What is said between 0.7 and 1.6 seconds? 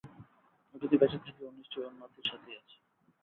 ও যদি বেঁচে থাকে, ও